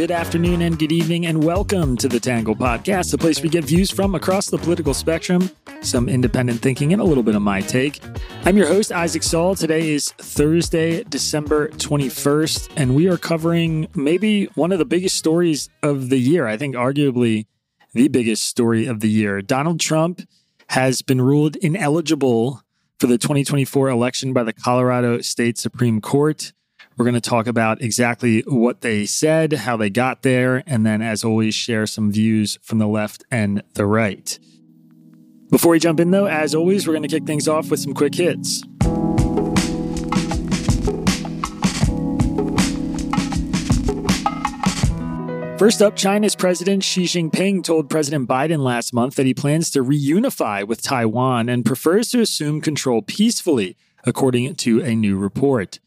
[0.00, 3.64] Good afternoon, and good evening, and welcome to the Tangle Podcast, the place we get
[3.64, 5.50] views from across the political spectrum,
[5.82, 8.00] some independent thinking, and a little bit of my take.
[8.46, 9.56] I'm your host, Isaac Saul.
[9.56, 15.68] Today is Thursday, December 21st, and we are covering maybe one of the biggest stories
[15.82, 16.46] of the year.
[16.46, 17.44] I think, arguably,
[17.92, 19.42] the biggest story of the year.
[19.42, 20.22] Donald Trump
[20.68, 22.62] has been ruled ineligible
[22.98, 26.54] for the 2024 election by the Colorado State Supreme Court.
[27.00, 31.00] We're going to talk about exactly what they said, how they got there, and then,
[31.00, 34.38] as always, share some views from the left and the right.
[35.50, 37.94] Before we jump in, though, as always, we're going to kick things off with some
[37.94, 38.62] quick hits.
[45.58, 49.82] First up, China's President Xi Jinping told President Biden last month that he plans to
[49.82, 55.78] reunify with Taiwan and prefers to assume control peacefully, according to a new report.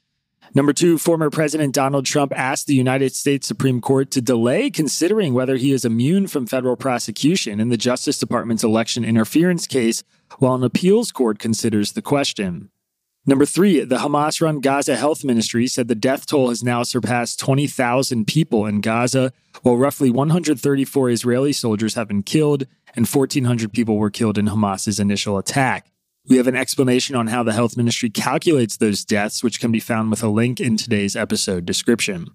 [0.56, 5.34] Number two, former President Donald Trump asked the United States Supreme Court to delay considering
[5.34, 10.04] whether he is immune from federal prosecution in the Justice Department's election interference case
[10.38, 12.70] while an appeals court considers the question.
[13.26, 17.40] Number three, the Hamas run Gaza Health Ministry said the death toll has now surpassed
[17.40, 19.32] 20,000 people in Gaza,
[19.64, 25.00] while roughly 134 Israeli soldiers have been killed and 1,400 people were killed in Hamas's
[25.00, 25.90] initial attack.
[26.30, 29.82] We have an explanation on how the health ministry calculates those deaths, which can be
[29.82, 32.28] found with a link in today's episode description.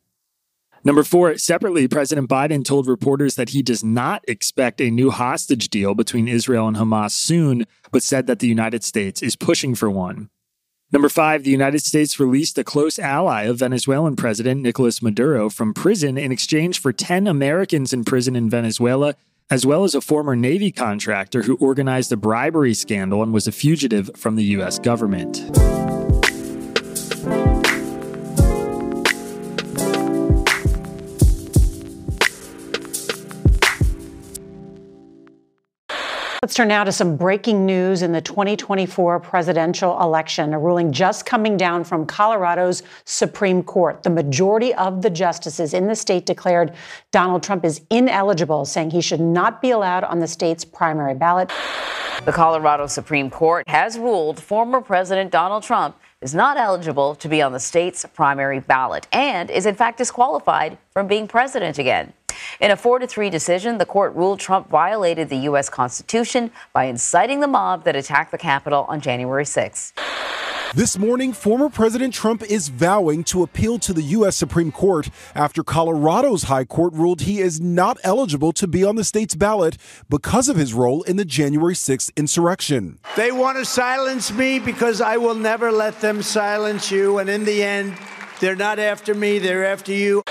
[0.84, 5.70] Number four, separately, President Biden told reporters that he does not expect a new hostage
[5.70, 9.90] deal between Israel and Hamas soon, but said that the United States is pushing for
[9.90, 10.28] one.
[10.92, 15.74] Number five, the United States released a close ally of Venezuelan President Nicolas Maduro from
[15.74, 19.14] prison in exchange for 10 Americans in prison in Venezuela
[19.50, 23.52] as well as a former Navy contractor who organized a bribery scandal and was a
[23.52, 24.78] fugitive from the U.S.
[24.78, 25.38] government.
[36.40, 40.54] Let's turn now to some breaking news in the 2024 presidential election.
[40.54, 44.04] A ruling just coming down from Colorado's Supreme Court.
[44.04, 46.74] The majority of the justices in the state declared
[47.10, 51.50] Donald Trump is ineligible, saying he should not be allowed on the state's primary ballot.
[52.24, 57.42] The Colorado Supreme Court has ruled former President Donald Trump is not eligible to be
[57.42, 62.12] on the state's primary ballot and is in fact disqualified from being president again.
[62.60, 65.68] In a 4 to 3 decision, the court ruled Trump violated the U.S.
[65.68, 69.92] Constitution by inciting the mob that attacked the Capitol on January 6.
[70.74, 74.36] This morning, former President Trump is vowing to appeal to the U.S.
[74.36, 79.02] Supreme Court after Colorado's High Court ruled he is not eligible to be on the
[79.02, 79.78] state's ballot
[80.10, 82.98] because of his role in the January 6th insurrection.
[83.16, 87.16] They want to silence me because I will never let them silence you.
[87.16, 87.96] And in the end,
[88.40, 90.22] they're not after me, they're after you.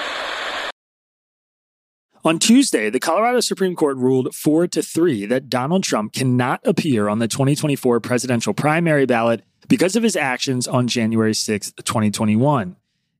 [2.28, 7.08] On Tuesday, the Colorado Supreme Court ruled 4 to 3 that Donald Trump cannot appear
[7.08, 12.76] on the 2024 presidential primary ballot because of his actions on January 6, 2021.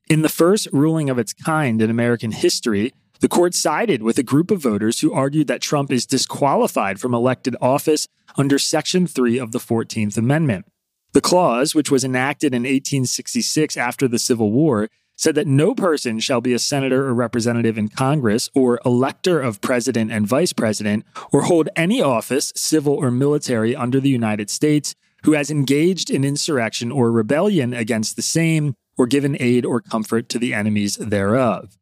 [0.10, 4.24] In the first ruling of its kind in American history, the court sided with a
[4.24, 9.40] group of voters who argued that Trump is disqualified from elected office under Section 3
[9.40, 10.66] of the 14th Amendment.
[11.14, 16.20] The clause, which was enacted in 1866 after the Civil War, said that no person
[16.20, 21.06] shall be a senator or representative in Congress or elector of president and vice president
[21.34, 26.24] or hold any office, civil or military, under the United States who has engaged in
[26.24, 31.78] insurrection or rebellion against the same or given aid or comfort to the enemies thereof.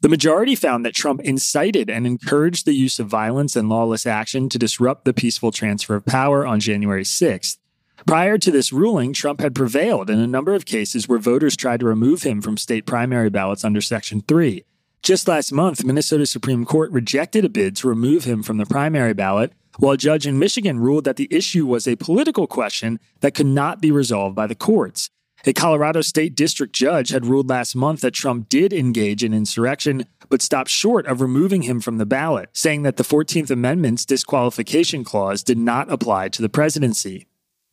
[0.00, 4.48] The majority found that Trump incited and encouraged the use of violence and lawless action
[4.50, 7.58] to disrupt the peaceful transfer of power on January 6th.
[8.08, 11.80] Prior to this ruling, Trump had prevailed in a number of cases where voters tried
[11.80, 14.64] to remove him from state primary ballots under Section 3.
[15.02, 19.12] Just last month, Minnesota Supreme Court rejected a bid to remove him from the primary
[19.12, 23.34] ballot, while a judge in Michigan ruled that the issue was a political question that
[23.34, 25.10] could not be resolved by the courts.
[25.44, 30.06] A Colorado state district judge had ruled last month that Trump did engage in insurrection,
[30.30, 35.04] but stopped short of removing him from the ballot, saying that the 14th Amendment's disqualification
[35.04, 37.26] clause did not apply to the presidency.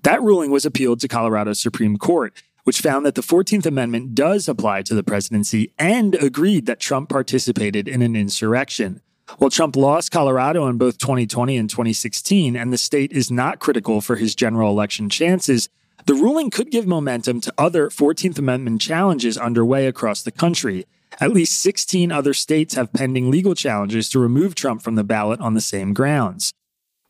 [0.05, 2.31] That ruling was appealed to Colorado's Supreme Court,
[2.63, 7.09] which found that the 14th Amendment does apply to the presidency and agreed that Trump
[7.09, 9.01] participated in an insurrection.
[9.39, 13.99] While Trump lost Colorado in both 2020 and 2016, and the state is not critical
[13.99, 15.69] for his general election chances,
[16.05, 20.85] the ruling could give momentum to other 14th Amendment challenges underway across the country,
[21.19, 25.39] At least 16 other states have pending legal challenges to remove Trump from the ballot
[25.39, 26.53] on the same grounds.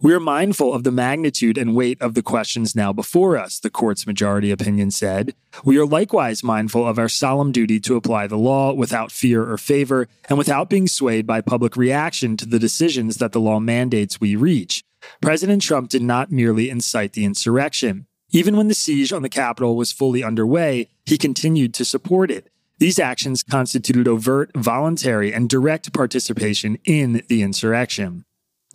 [0.05, 3.71] We are mindful of the magnitude and weight of the questions now before us, the
[3.71, 5.33] court's majority opinion said.
[5.63, 9.57] We are likewise mindful of our solemn duty to apply the law without fear or
[9.57, 14.21] favor and without being swayed by public reaction to the decisions that the law mandates
[14.21, 14.83] we reach.
[15.23, 18.05] President Trump did not merely incite the insurrection.
[18.29, 22.51] Even when the siege on the Capitol was fully underway, he continued to support it.
[22.77, 28.25] These actions constituted overt, voluntary, and direct participation in the insurrection.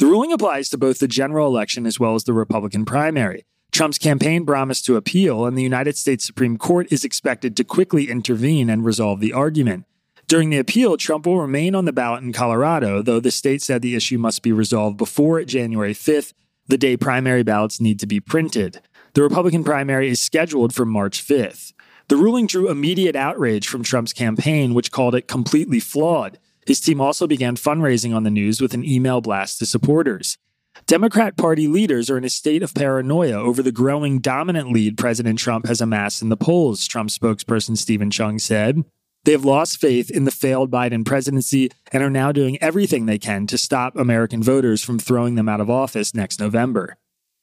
[0.00, 3.44] The ruling applies to both the general election as well as the Republican primary.
[3.70, 8.08] Trump's campaign promised to appeal, and the United States Supreme Court is expected to quickly
[8.08, 9.84] intervene and resolve the argument.
[10.26, 13.82] During the appeal, Trump will remain on the ballot in Colorado, though the state said
[13.82, 16.32] the issue must be resolved before January 5th,
[16.66, 18.80] the day primary ballots need to be printed.
[19.12, 21.74] The Republican primary is scheduled for March 5th.
[22.08, 26.38] The ruling drew immediate outrage from Trump's campaign, which called it completely flawed.
[26.66, 30.38] His team also began fundraising on the news with an email blast to supporters.
[30.86, 35.38] Democrat Party leaders are in a state of paranoia over the growing dominant lead President
[35.38, 38.84] Trump has amassed in the polls, Trump spokesperson Steven Cheung said.
[39.24, 43.18] They have lost faith in the failed Biden presidency and are now doing everything they
[43.18, 46.96] can to stop American voters from throwing them out of office next November.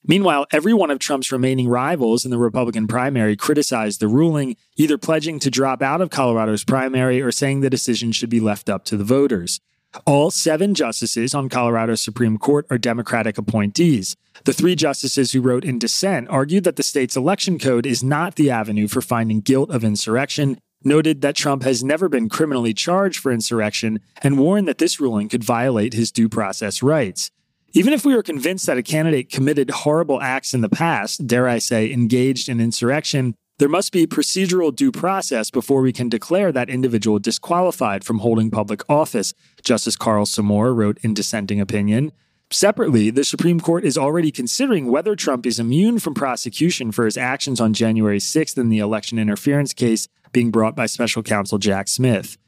[0.06, 4.98] Meanwhile, every one of Trump's remaining rivals in the Republican primary criticized the ruling, either
[4.98, 8.86] pledging to drop out of Colorado's primary or saying the decision should be left up
[8.86, 9.60] to the voters.
[10.06, 14.16] All seven justices on Colorado's Supreme Court are Democratic appointees.
[14.44, 18.36] The three justices who wrote in dissent argued that the state's election code is not
[18.36, 23.20] the avenue for finding guilt of insurrection, noted that Trump has never been criminally charged
[23.20, 27.32] for insurrection, and warned that this ruling could violate his due process rights.
[27.78, 31.48] Even if we are convinced that a candidate committed horrible acts in the past, dare
[31.48, 36.52] I say, engaged in insurrection, there must be procedural due process before we can declare
[36.52, 42.12] that individual disqualified from holding public office, Justice Carl Samour wrote in dissenting opinion.
[42.50, 47.16] Separately, the Supreme Court is already considering whether Trump is immune from prosecution for his
[47.16, 51.90] actions on January 6th in the election interference case being brought by special counsel Jack
[51.90, 52.40] Smith.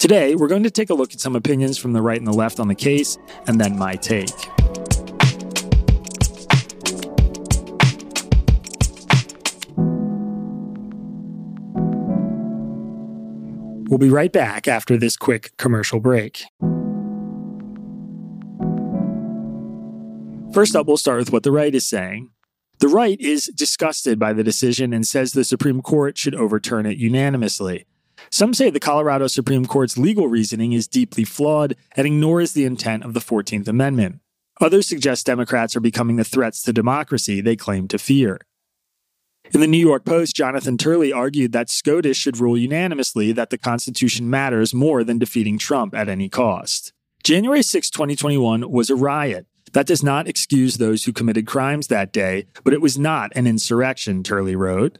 [0.00, 2.32] Today, we're going to take a look at some opinions from the right and the
[2.32, 4.30] left on the case, and then my take.
[13.90, 16.44] We'll be right back after this quick commercial break.
[20.54, 22.30] First up, we'll start with what the right is saying.
[22.78, 26.96] The right is disgusted by the decision and says the Supreme Court should overturn it
[26.96, 27.84] unanimously.
[28.32, 33.04] Some say the Colorado Supreme Court's legal reasoning is deeply flawed and ignores the intent
[33.04, 34.20] of the 14th Amendment.
[34.60, 38.38] Others suggest Democrats are becoming the threats to democracy they claim to fear.
[39.52, 43.58] In the New York Post, Jonathan Turley argued that SCOTUS should rule unanimously that the
[43.58, 46.92] Constitution matters more than defeating Trump at any cost.
[47.24, 49.46] January 6, 2021 was a riot.
[49.72, 53.48] That does not excuse those who committed crimes that day, but it was not an
[53.48, 54.98] insurrection, Turley wrote.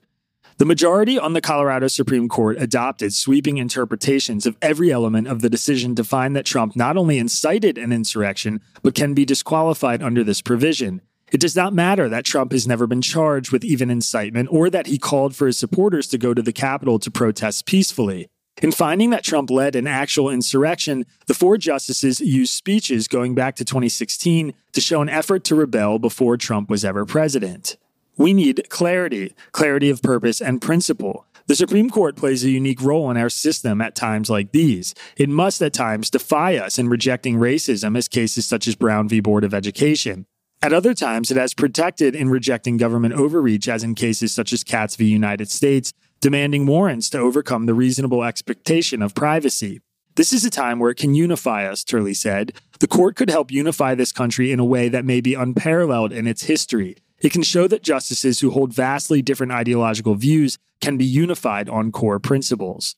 [0.61, 5.49] The majority on the Colorado Supreme Court adopted sweeping interpretations of every element of the
[5.49, 10.23] decision to find that Trump not only incited an insurrection, but can be disqualified under
[10.23, 11.01] this provision.
[11.33, 14.87] It does not matter that Trump has never been charged with even incitement or that
[14.87, 18.29] he called for his supporters to go to the Capitol to protest peacefully.
[18.61, 23.57] In finding that Trump led an actual insurrection, the four justices used speeches going back
[23.57, 27.79] to 2016 to show an effort to rebel before Trump was ever president.
[28.21, 31.25] We need clarity, clarity of purpose and principle.
[31.47, 34.95] The Supreme Court plays a unique role in our system at times like these.
[35.17, 39.21] It must at times defy us in rejecting racism as cases such as Brown v.
[39.21, 40.27] Board of Education.
[40.61, 44.65] At other times, it has protected in rejecting government overreach, as in cases such as
[44.65, 45.07] Katz v.
[45.07, 49.81] United States, demanding warrants to overcome the reasonable expectation of privacy.
[50.17, 52.53] This is a time where it can unify us, Turley said.
[52.81, 56.27] The court could help unify this country in a way that may be unparalleled in
[56.27, 56.97] its history.
[57.21, 61.93] It can show that justices who hold vastly different ideological views can be unified on
[61.93, 62.97] core principles.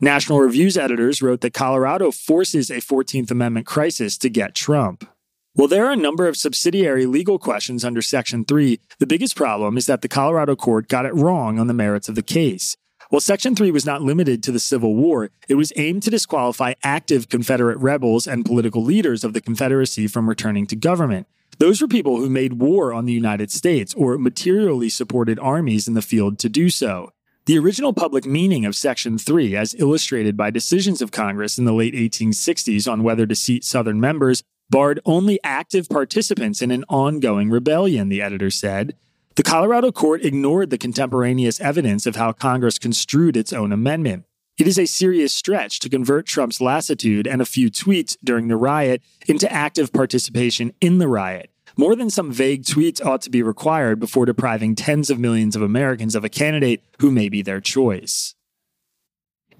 [0.00, 5.08] National Review's editors wrote that Colorado forces a 14th Amendment crisis to get Trump.
[5.54, 9.76] While there are a number of subsidiary legal questions under Section 3, the biggest problem
[9.76, 12.76] is that the Colorado court got it wrong on the merits of the case.
[13.10, 16.74] While Section 3 was not limited to the Civil War, it was aimed to disqualify
[16.84, 21.26] active Confederate rebels and political leaders of the Confederacy from returning to government.
[21.58, 25.94] Those were people who made war on the United States or materially supported armies in
[25.94, 27.12] the field to do so.
[27.46, 31.72] The original public meaning of Section 3, as illustrated by decisions of Congress in the
[31.72, 37.50] late 1860s on whether to seat Southern members, barred only active participants in an ongoing
[37.50, 38.94] rebellion, the editor said.
[39.34, 44.26] The Colorado court ignored the contemporaneous evidence of how Congress construed its own amendment.
[44.58, 48.56] It is a serious stretch to convert Trump's lassitude and a few tweets during the
[48.56, 51.52] riot into active participation in the riot.
[51.76, 55.62] More than some vague tweets ought to be required before depriving tens of millions of
[55.62, 58.34] Americans of a candidate who may be their choice.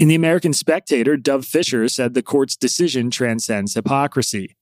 [0.01, 4.57] In the American Spectator, Dov Fischer said the court's decision transcends hypocrisy.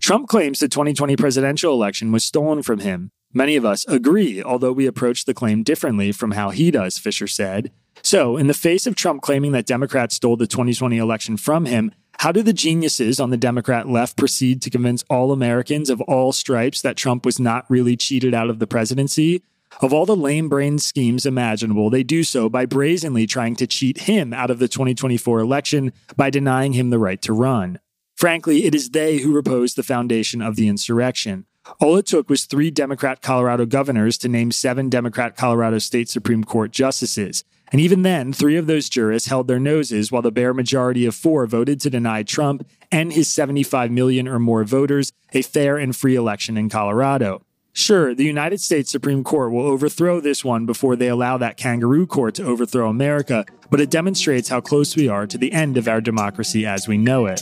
[0.00, 3.10] Trump claims the 2020 presidential election was stolen from him.
[3.32, 7.26] Many of us agree, although we approach the claim differently from how he does, Fischer
[7.26, 7.72] said.
[8.02, 11.92] So, in the face of Trump claiming that Democrats stole the 2020 election from him,
[12.18, 16.32] how do the geniuses on the Democrat left proceed to convince all Americans of all
[16.32, 19.42] stripes that Trump was not really cheated out of the presidency?
[19.80, 24.00] Of all the lame brained schemes imaginable, they do so by brazenly trying to cheat
[24.00, 27.78] him out of the 2024 election by denying him the right to run.
[28.16, 31.46] Frankly, it is they who repose the foundation of the insurrection.
[31.80, 36.44] All it took was three Democrat Colorado governors to name seven Democrat Colorado State Supreme
[36.44, 37.44] Court justices.
[37.72, 41.14] And even then, three of those jurists held their noses while the bare majority of
[41.14, 45.94] four voted to deny Trump and his 75 million or more voters a fair and
[45.94, 47.42] free election in Colorado.
[47.72, 52.06] Sure, the United States Supreme Court will overthrow this one before they allow that kangaroo
[52.06, 55.86] court to overthrow America, but it demonstrates how close we are to the end of
[55.86, 57.40] our democracy as we know it.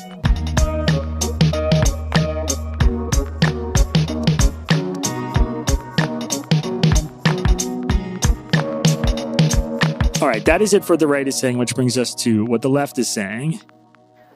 [10.28, 12.60] All right, that is it for the right is saying, which brings us to what
[12.60, 13.62] the left is saying.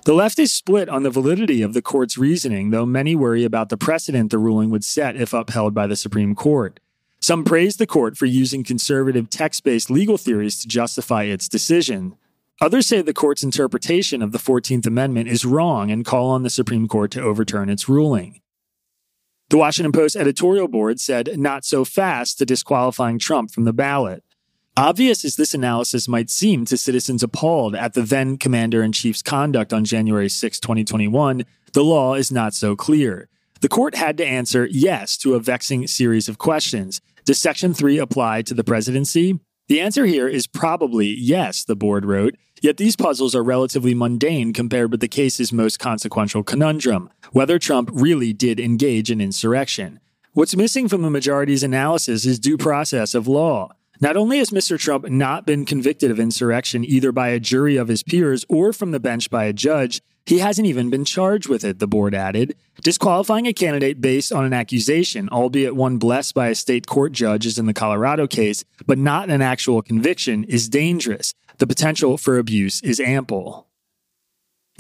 [0.06, 3.68] The left is split on the validity of the court's reasoning, though many worry about
[3.68, 6.80] the precedent the ruling would set if upheld by the Supreme Court.
[7.20, 12.16] Some praise the court for using conservative text based legal theories to justify its decision.
[12.62, 16.49] Others say the court's interpretation of the 14th Amendment is wrong and call on the
[16.49, 18.40] Supreme Court to overturn its ruling.
[19.50, 24.25] The Washington Post editorial board said not so fast to disqualifying Trump from the ballot.
[24.76, 29.21] Obvious as this analysis might seem to citizens appalled at the then commander in chief's
[29.21, 33.29] conduct on January 6, 2021, the law is not so clear.
[33.61, 37.02] The court had to answer yes to a vexing series of questions.
[37.26, 39.38] Does Section 3 apply to the presidency?
[39.69, 44.55] The answer here is probably yes, the board wrote, yet these puzzles are relatively mundane
[44.55, 50.00] compared with the case's most consequential conundrum whether Trump really did engage in insurrection.
[50.33, 53.75] What's missing from the majority's analysis is due process of law.
[54.02, 54.76] Not only has Mr.
[54.76, 58.90] Trump not been convicted of insurrection either by a jury of his peers or from
[58.90, 62.56] the bench by a judge, he hasn't even been charged with it, the board added.
[62.82, 67.47] Disqualifying a candidate based on an accusation, albeit one blessed by a state court judge
[67.47, 71.32] as in the Colorado case, but not an actual conviction, is dangerous.
[71.59, 73.68] The potential for abuse is ample.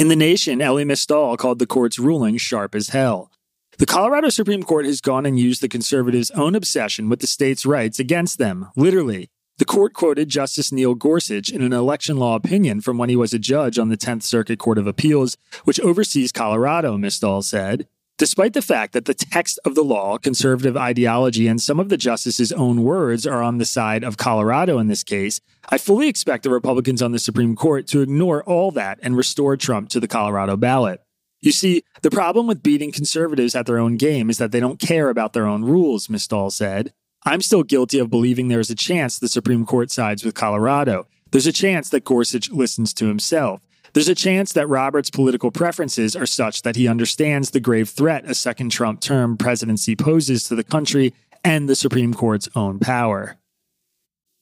[0.00, 3.30] In the nation, Elie Mystal called the court's ruling sharp as hell.
[3.78, 7.64] The Colorado Supreme Court has gone and used the conservatives' own obsession with the state's
[7.64, 9.30] rights against them, literally.
[9.56, 13.32] The court quoted Justice Neil Gorsuch in an election law opinion from when he was
[13.32, 17.88] a judge on the 10th Circuit Court of Appeals, which oversees Colorado, Mystal said.
[18.18, 21.96] Despite the fact that the text of the law, conservative ideology, and some of the
[21.96, 26.42] justice's own words are on the side of Colorado in this case, I fully expect
[26.42, 30.08] the Republicans on the Supreme Court to ignore all that and restore Trump to the
[30.08, 31.00] Colorado ballot.
[31.42, 34.78] You see, the problem with beating conservatives at their own game is that they don't
[34.78, 36.94] care about their own rules, Mystal said.
[37.24, 41.08] I'm still guilty of believing there is a chance the Supreme Court sides with Colorado.
[41.32, 43.60] There's a chance that Gorsuch listens to himself.
[43.92, 48.24] There's a chance that Roberts' political preferences are such that he understands the grave threat
[48.24, 51.12] a second Trump term presidency poses to the country
[51.44, 53.36] and the Supreme Court's own power.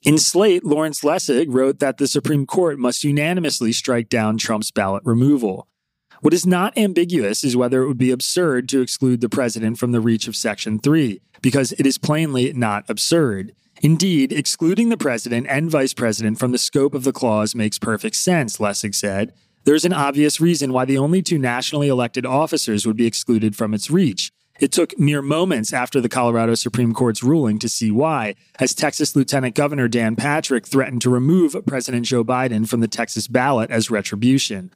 [0.02, 5.02] In Slate, Lawrence Lessig wrote that the Supreme Court must unanimously strike down Trump's ballot
[5.04, 5.66] removal.
[6.20, 9.92] What is not ambiguous is whether it would be absurd to exclude the president from
[9.92, 13.54] the reach of Section 3, because it is plainly not absurd.
[13.80, 18.16] Indeed, excluding the president and vice president from the scope of the clause makes perfect
[18.16, 19.32] sense, Lessig said.
[19.64, 23.72] There's an obvious reason why the only two nationally elected officers would be excluded from
[23.72, 24.30] its reach.
[24.60, 29.16] It took mere moments after the Colorado Supreme Court's ruling to see why, as Texas
[29.16, 33.90] Lieutenant Governor Dan Patrick threatened to remove President Joe Biden from the Texas ballot as
[33.90, 34.70] retribution.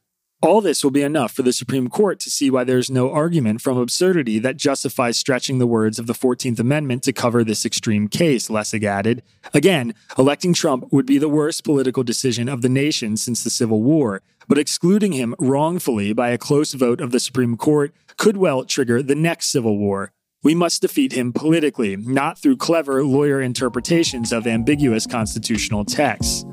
[0.45, 3.63] All this will be enough for the Supreme Court to see why there's no argument
[3.63, 8.09] from absurdity that justifies stretching the words of the 14th Amendment to cover this extreme
[8.09, 9.23] case, Lessig added.
[9.55, 13.83] Again, electing Trump would be the worst political decision of the nation since the Civil
[13.83, 18.67] War, but excluding him wrongfully by a close vote of the Supreme Court could well
[18.67, 20.13] trigger the next Civil War.
[20.43, 26.45] We must defeat him politically, not through clever lawyer interpretations of ambiguous constitutional texts.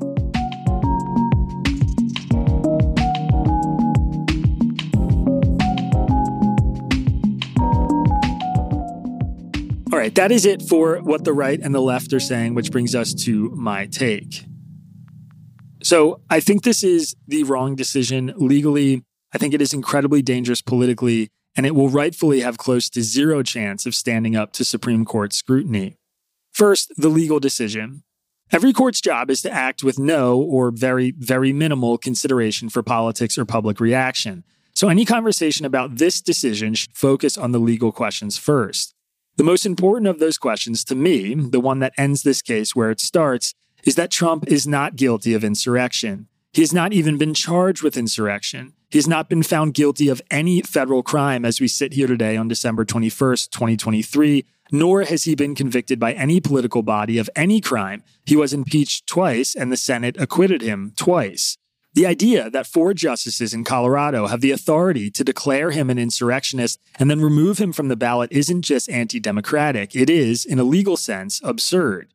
[10.02, 12.92] Right, that is it for what the right and the left are saying, which brings
[12.92, 14.44] us to my take.
[15.84, 19.04] So I think this is the wrong decision legally.
[19.32, 23.44] I think it is incredibly dangerous politically, and it will rightfully have close to zero
[23.44, 25.96] chance of standing up to Supreme Court scrutiny.
[26.50, 28.02] First, the legal decision.
[28.50, 33.38] Every court's job is to act with no or very, very minimal consideration for politics
[33.38, 34.42] or public reaction.
[34.74, 38.94] So any conversation about this decision should focus on the legal questions first.
[39.36, 42.90] The most important of those questions to me, the one that ends this case where
[42.90, 46.28] it starts, is that Trump is not guilty of insurrection.
[46.52, 48.74] He has not even been charged with insurrection.
[48.90, 52.36] He has not been found guilty of any federal crime as we sit here today
[52.36, 57.58] on December 21st, 2023, nor has he been convicted by any political body of any
[57.62, 58.02] crime.
[58.26, 61.56] He was impeached twice, and the Senate acquitted him twice.
[61.94, 66.80] The idea that four justices in Colorado have the authority to declare him an insurrectionist
[66.98, 70.64] and then remove him from the ballot isn't just anti democratic, it is, in a
[70.64, 72.14] legal sense, absurd.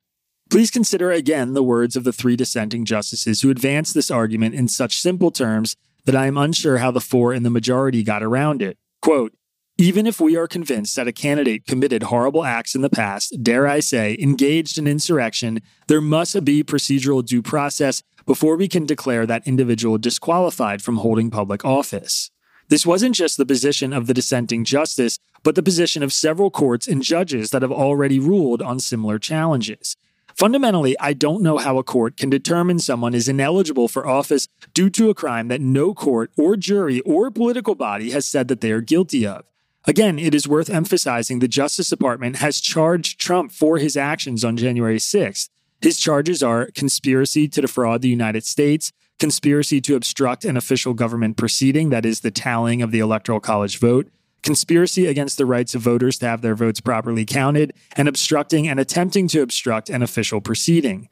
[0.49, 4.67] Please consider again the words of the three dissenting justices who advanced this argument in
[4.67, 8.63] such simple terms that I am unsure how the four in the majority got around
[8.63, 8.77] it.
[9.03, 9.33] Quote,
[9.79, 13.67] even if we are convinced that a candidate committed horrible acts in the past, dare
[13.67, 19.27] I say, engaged in insurrection, there must be procedural due process before we can declare
[19.27, 22.31] that individual disqualified from holding public office.
[22.69, 26.87] This wasn't just the position of the dissenting justice, but the position of several courts
[26.87, 29.95] and judges that have already ruled on similar challenges.
[30.35, 34.89] Fundamentally, I don't know how a court can determine someone is ineligible for office due
[34.89, 38.71] to a crime that no court or jury or political body has said that they
[38.71, 39.45] are guilty of.
[39.89, 44.57] Again, it is worth emphasizing the Justice Department has charged Trump for his actions on
[44.57, 45.47] January 6th.
[45.81, 51.37] His charges are conspiracy to defraud the United States, conspiracy to obstruct an official government
[51.37, 54.09] proceeding, that is, the tallying of the Electoral College vote,
[54.43, 58.81] conspiracy against the rights of voters to have their votes properly counted, and obstructing and
[58.81, 61.07] attempting to obstruct an official proceeding.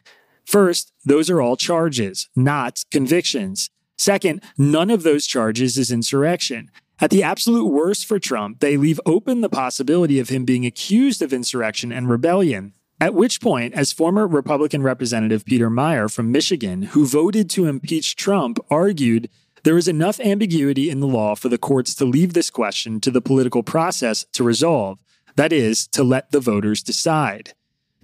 [0.45, 3.69] First, those are all charges, not convictions.
[3.97, 6.69] Second, none of those charges is insurrection.
[7.01, 11.21] At the absolute worst for Trump, they leave open the possibility of him being accused
[11.21, 12.73] of insurrection and rebellion.
[13.01, 18.15] At which point, as former Republican Representative Peter Meijer from Michigan, who voted to impeach
[18.15, 19.29] Trump, argued,
[19.63, 23.11] there is enough ambiguity in the law for the courts to leave this question to
[23.11, 24.99] the political process to resolve.
[25.35, 27.53] That is, to let the voters decide.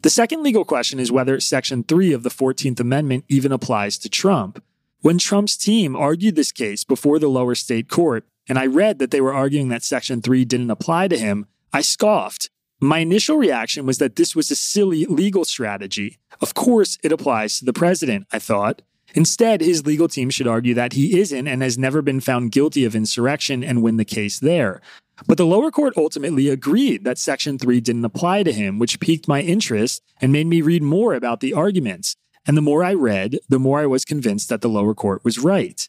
[0.02, 4.10] The second legal question is whether Section 3 of the 14th Amendment even applies to
[4.10, 4.62] Trump.
[5.00, 9.12] When Trump's team argued this case before the lower state court, and I read that
[9.12, 12.50] they were arguing that Section 3 didn't apply to him, I scoffed.
[12.80, 16.18] My initial reaction was that this was a silly legal strategy.
[16.42, 18.82] Of course, it applies to the president, I thought.
[19.14, 22.86] Instead, his legal team should argue that he isn't and has never been found guilty
[22.86, 24.82] of insurrection and win the case there.
[25.28, 29.28] But the lower court ultimately agreed that Section 3 didn't apply to him, which piqued
[29.28, 32.16] my interest and made me read more about the arguments.
[32.48, 35.38] And the more I read, the more I was convinced that the lower court was
[35.38, 35.88] right.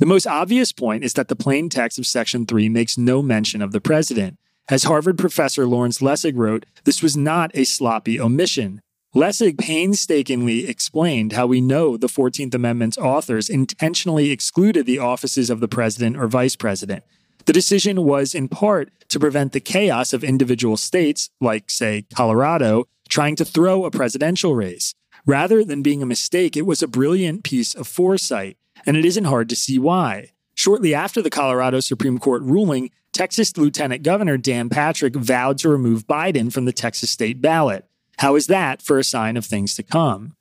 [0.00, 3.60] The most obvious point is that the plain text of Section 3 makes no mention
[3.60, 4.38] of the president.
[4.70, 8.80] As Harvard professor Lawrence Lessig wrote, this was not a sloppy omission.
[9.14, 15.60] Lessig painstakingly explained how we know the 14th Amendment's authors intentionally excluded the offices of
[15.60, 17.04] the president or vice president.
[17.44, 22.86] The decision was in part to prevent the chaos of individual states, like, say, Colorado,
[23.10, 24.94] trying to throw a presidential race.
[25.26, 29.24] Rather than being a mistake, it was a brilliant piece of foresight and it isn't
[29.24, 30.32] hard to see why.
[30.54, 36.06] Shortly after the Colorado Supreme Court ruling, Texas Lieutenant Governor Dan Patrick vowed to remove
[36.06, 37.86] Biden from the Texas state ballot.
[38.18, 40.36] How is that for a sign of things to come?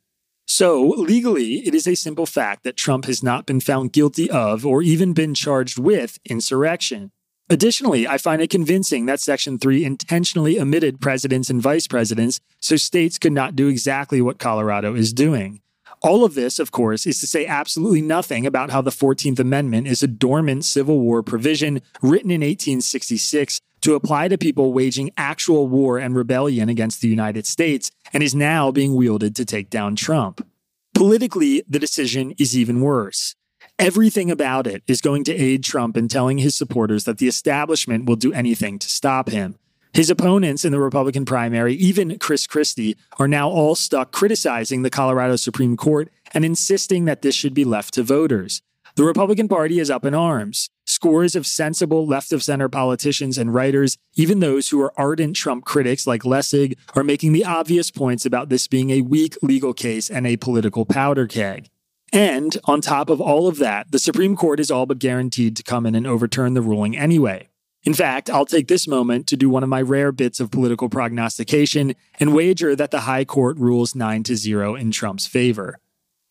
[0.45, 4.65] So, legally, it is a simple fact that Trump has not been found guilty of
[4.65, 7.11] or even been charged with insurrection.
[7.51, 12.75] Additionally, I find it convincing that Section 3 intentionally omitted presidents and vice presidents so
[12.75, 15.61] states could not do exactly what Colorado is doing.
[16.01, 19.85] All of this, of course, is to say absolutely nothing about how the 14th Amendment
[19.85, 25.67] is a dormant Civil War provision written in 1866 to apply to people waging actual
[25.67, 29.97] war and rebellion against the United States and is now being wielded to take down
[29.97, 30.45] Trump.
[30.93, 33.35] Politically, the decision is even worse.
[33.77, 38.05] Everything about it is going to aid Trump in telling his supporters that the establishment
[38.05, 39.57] will do anything to stop him.
[39.93, 44.89] His opponents in the Republican primary, even Chris Christie, are now all stuck criticizing the
[44.89, 48.61] Colorado Supreme Court and insisting that this should be left to voters.
[48.95, 50.69] The Republican Party is up in arms.
[50.85, 55.65] Scores of sensible left of center politicians and writers, even those who are ardent Trump
[55.65, 60.09] critics like Lessig, are making the obvious points about this being a weak legal case
[60.09, 61.67] and a political powder keg.
[62.11, 65.63] And on top of all of that, the Supreme Court is all but guaranteed to
[65.63, 67.48] come in and overturn the ruling anyway.
[67.89, 70.89] In fact, I'll take this moment to do one of my rare bits of political
[70.89, 75.79] prognostication and wager that the High Court rules 9 to 0 in Trump's favor.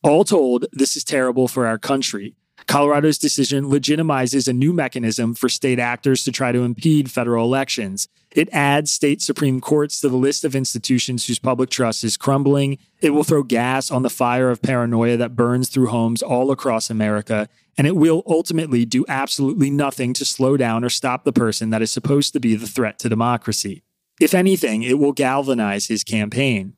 [0.05, 2.37] All told, this is terrible for our country.
[2.68, 8.09] Colorado's decision legitimizes a new mechanism for state actors to try to impede federal elections.
[8.31, 12.76] It adds state Supreme Courts to the list of institutions whose public trust is crumbling.
[13.00, 16.90] It will throw gas on the fire of paranoia that burns through homes all across
[16.90, 17.48] America.
[17.78, 21.81] And it will ultimately do absolutely nothing to slow down or stop the person that
[21.81, 23.83] is supposed to be the threat to democracy.
[24.20, 26.74] If anything, it will galvanize his campaign.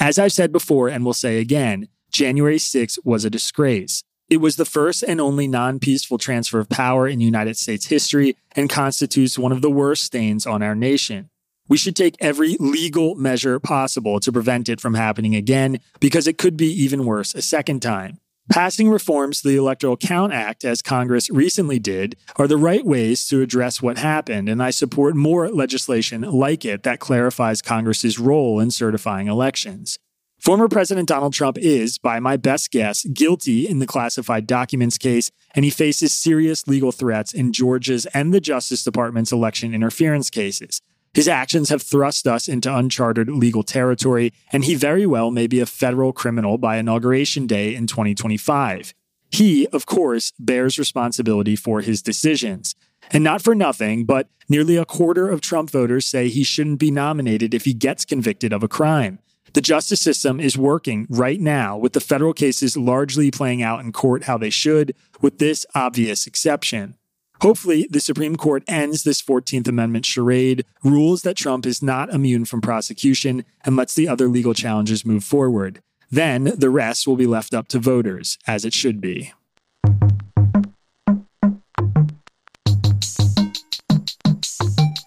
[0.00, 4.04] As I've said before and will say again, January 6 was a disgrace.
[4.34, 8.36] It was the first and only non peaceful transfer of power in United States history
[8.56, 11.30] and constitutes one of the worst stains on our nation.
[11.68, 16.36] We should take every legal measure possible to prevent it from happening again because it
[16.36, 18.18] could be even worse a second time.
[18.50, 23.28] Passing reforms to the Electoral Count Act, as Congress recently did, are the right ways
[23.28, 28.58] to address what happened, and I support more legislation like it that clarifies Congress's role
[28.58, 30.00] in certifying elections.
[30.44, 35.30] Former President Donald Trump is, by my best guess, guilty in the classified documents case,
[35.54, 40.82] and he faces serious legal threats in Georgia's and the Justice Department's election interference cases.
[41.14, 45.60] His actions have thrust us into uncharted legal territory, and he very well may be
[45.60, 48.92] a federal criminal by Inauguration Day in 2025.
[49.30, 52.74] He, of course, bears responsibility for his decisions.
[53.10, 56.90] And not for nothing, but nearly a quarter of Trump voters say he shouldn't be
[56.90, 59.20] nominated if he gets convicted of a crime.
[59.54, 63.92] The justice system is working right now with the federal cases largely playing out in
[63.92, 66.96] court how they should, with this obvious exception.
[67.40, 72.44] Hopefully, the Supreme Court ends this 14th Amendment charade, rules that Trump is not immune
[72.46, 75.80] from prosecution, and lets the other legal challenges move forward.
[76.10, 79.32] Then the rest will be left up to voters, as it should be.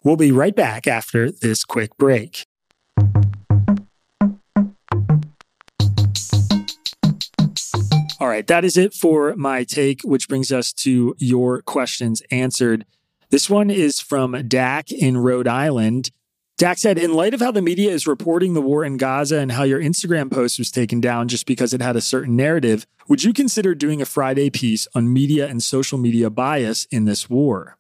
[0.05, 2.46] We'll be right back after this quick break.
[8.19, 12.85] All right, that is it for my take, which brings us to your questions answered.
[13.29, 16.09] This one is from Dak in Rhode Island.
[16.57, 19.51] Dak said, In light of how the media is reporting the war in Gaza and
[19.51, 23.23] how your Instagram post was taken down just because it had a certain narrative, would
[23.23, 27.77] you consider doing a Friday piece on media and social media bias in this war?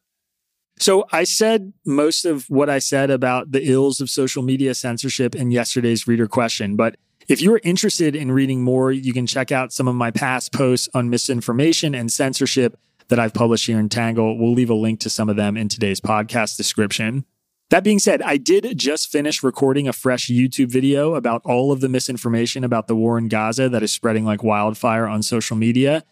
[0.79, 5.33] So I said most of what I said about the ills of social media censorship
[5.35, 9.73] in yesterday's reader question, but if you're interested in reading more, you can check out
[9.73, 12.77] some of my past posts on misinformation and censorship
[13.09, 14.37] that I've published here in Tangle.
[14.37, 17.25] We'll leave a link to some of them in today's podcast description.
[17.69, 21.81] That being said, I did just finish recording a fresh YouTube video about all of
[21.81, 26.05] the misinformation about the war in Gaza that is spreading like wildfire on social media.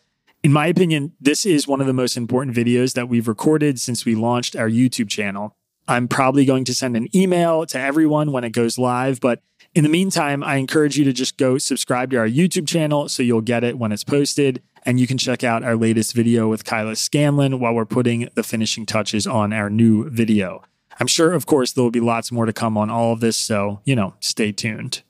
[0.44, 4.04] In my opinion, this is one of the most important videos that we've recorded since
[4.04, 5.56] we launched our YouTube channel.
[5.88, 9.42] I'm probably going to send an email to everyone when it goes live, but
[9.76, 13.22] in the meantime, I encourage you to just go subscribe to our YouTube channel so
[13.22, 14.64] you'll get it when it's posted.
[14.84, 18.44] And you can check out our latest video with Kyla Scanlon while we're putting the
[18.44, 20.64] finishing touches on our new video.
[20.98, 23.36] I'm sure, of course, there will be lots more to come on all of this.
[23.36, 25.04] So, you know, stay tuned.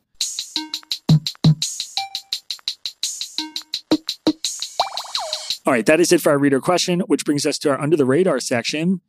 [5.67, 7.97] All right, that is it for our reader question, which brings us to our under
[7.97, 9.01] the radar section.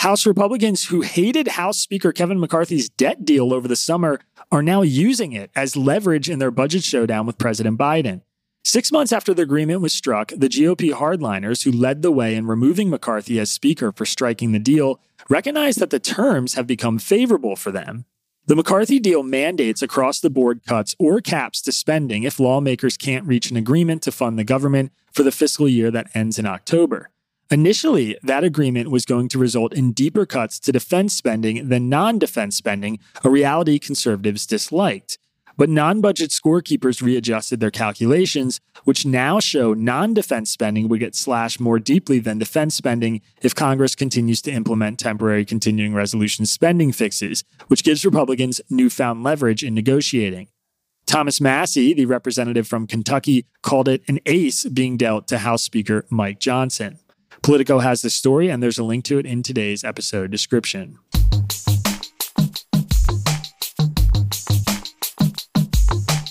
[0.00, 4.18] House Republicans who hated House Speaker Kevin McCarthy's debt deal over the summer
[4.50, 8.22] are now using it as leverage in their budget showdown with President Biden.
[8.64, 12.46] Six months after the agreement was struck, the GOP hardliners who led the way in
[12.46, 17.54] removing McCarthy as Speaker for striking the deal recognize that the terms have become favorable
[17.54, 18.06] for them.
[18.46, 23.26] The McCarthy deal mandates across the board cuts or caps to spending if lawmakers can't
[23.26, 27.10] reach an agreement to fund the government for the fiscal year that ends in October.
[27.52, 32.16] Initially, that agreement was going to result in deeper cuts to defense spending than non
[32.16, 35.18] defense spending, a reality conservatives disliked.
[35.56, 41.16] But non budget scorekeepers readjusted their calculations, which now show non defense spending would get
[41.16, 46.92] slashed more deeply than defense spending if Congress continues to implement temporary continuing resolution spending
[46.92, 50.46] fixes, which gives Republicans newfound leverage in negotiating.
[51.04, 56.06] Thomas Massie, the representative from Kentucky, called it an ace being dealt to House Speaker
[56.10, 57.00] Mike Johnson.
[57.42, 60.98] Politico has the story, and there's a link to it in today's episode description.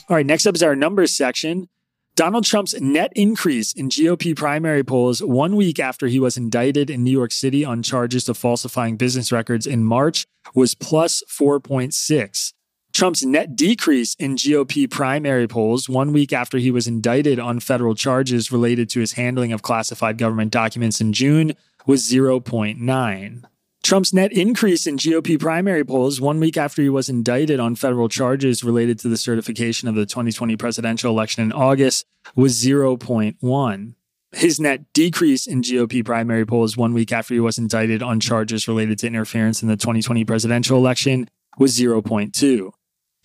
[0.10, 1.70] All right, next up is our numbers section.
[2.16, 7.04] Donald Trump's net increase in GOP primary polls one week after he was indicted in
[7.04, 12.54] New York City on charges of falsifying business records in March was plus 4.6.
[13.00, 17.96] Trump's net decrease in GOP primary polls one week after he was indicted on federal
[17.96, 21.54] charges related to his handling of classified government documents in June
[21.88, 23.44] was 0.9.
[23.84, 28.10] Trump's net increase in GOP primary polls one week after he was indicted on federal
[28.10, 33.96] charges related to the certification of the 2020 presidential election in August was 0.1.
[34.34, 38.68] His net decrease in GOP primary polls one week after he was indicted on charges
[38.68, 42.74] related to interference in the 2020 presidential election was 0.2.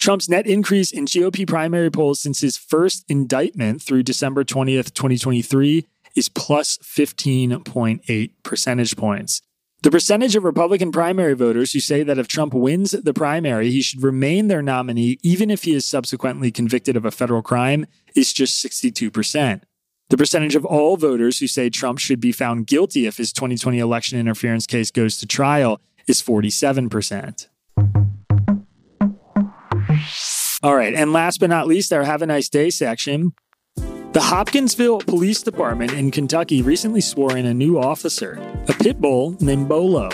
[0.04, 5.86] Trump's net increase in GOP primary polls since his first indictment through December 20th, 2023
[6.14, 9.40] is plus 15.8 percentage points.
[9.82, 13.80] The percentage of Republican primary voters who say that if Trump wins the primary, he
[13.80, 18.34] should remain their nominee even if he is subsequently convicted of a federal crime is
[18.34, 19.62] just 62%.
[20.10, 23.78] The percentage of all voters who say Trump should be found guilty if his 2020
[23.78, 27.46] election interference case goes to trial is 47%.
[30.64, 30.94] All right.
[30.94, 33.34] And last but not least, our Have a Nice Day section.
[33.76, 39.36] The Hopkinsville Police Department in Kentucky recently swore in a new officer, a pit bull
[39.40, 40.08] named Bolo.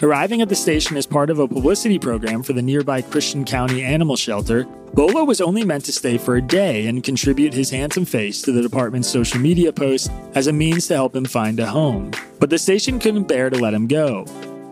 [0.00, 3.82] Arriving at the station as part of a publicity program for the nearby Christian County
[3.82, 8.04] Animal Shelter, Bolo was only meant to stay for a day and contribute his handsome
[8.04, 11.66] face to the department's social media posts as a means to help him find a
[11.66, 12.12] home.
[12.38, 14.26] But the station couldn't bear to let him go.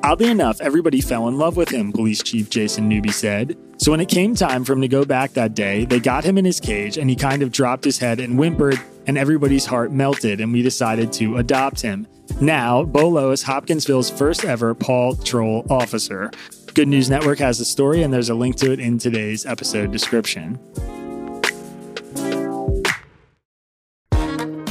[0.04, 3.56] Oddly enough, everybody fell in love with him, Police Chief Jason Newby said.
[3.87, 6.38] So when it came time for him to go back that day, they got him
[6.38, 9.92] in his cage and he kind of dropped his head and whimpered, and everybody's heart
[9.92, 12.05] melted, and we decided to adopt him.
[12.40, 16.33] Now, Bolo is Hopkinsville's first ever Paw Patrol officer.
[16.75, 19.92] Good News Network has the story, and there's a link to it in today's episode
[19.92, 20.59] description.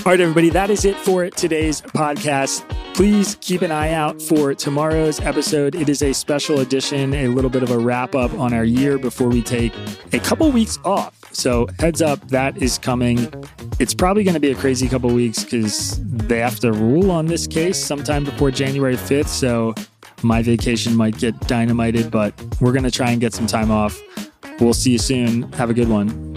[0.06, 2.64] All right, everybody, that is it for today's podcast.
[2.94, 5.74] Please keep an eye out for tomorrow's episode.
[5.74, 9.00] It is a special edition, a little bit of a wrap up on our year
[9.00, 9.74] before we take
[10.14, 11.20] a couple weeks off.
[11.34, 13.34] So, heads up, that is coming.
[13.80, 17.26] It's probably going to be a crazy couple weeks because they have to rule on
[17.26, 19.30] this case sometime before January 5th.
[19.30, 19.74] So,
[20.22, 24.00] my vacation might get dynamited, but we're going to try and get some time off.
[24.60, 25.52] We'll see you soon.
[25.54, 26.36] Have a good one.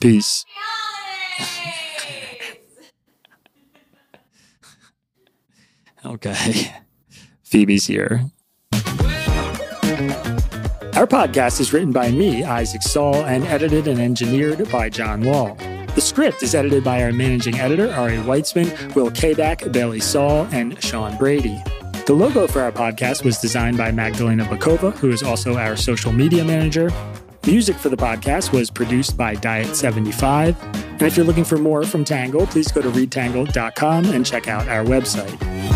[0.00, 0.44] Peace.
[6.16, 6.72] Okay.
[7.44, 8.22] Phoebe's here.
[10.96, 15.56] Our podcast is written by me, Isaac Saul, and edited and engineered by Jon Lall.
[15.94, 20.82] The script is edited by our managing editor, Ari Weitzman, Will Kaback, Bailey Saul, and
[20.82, 21.62] Sean Brady.
[22.06, 26.12] The logo for our podcast was designed by Magdalena Bokowa, who is also our social
[26.12, 26.90] media manager.
[27.46, 30.56] Music for the podcast was produced by Diet75.
[30.92, 34.66] And if you're looking for more from Tangle, please go to readtangle.com and check out
[34.66, 35.75] our website.